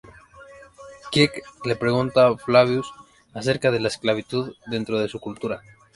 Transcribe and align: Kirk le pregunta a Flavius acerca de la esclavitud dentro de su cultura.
Kirk 1.11 1.31
le 1.63 1.75
pregunta 1.75 2.25
a 2.27 2.35
Flavius 2.35 2.91
acerca 3.35 3.69
de 3.69 3.79
la 3.79 3.89
esclavitud 3.89 4.53
dentro 4.65 4.97
de 4.99 5.07
su 5.07 5.19
cultura. 5.19 5.61